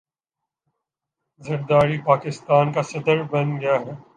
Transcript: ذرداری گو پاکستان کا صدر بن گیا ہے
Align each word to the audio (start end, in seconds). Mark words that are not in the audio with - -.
ذرداری 1.41 1.97
گو 1.97 2.03
پاکستان 2.05 2.65
کا 2.73 2.81
صدر 2.91 3.17
بن 3.23 3.47
گیا 3.61 3.75
ہے 3.83 3.93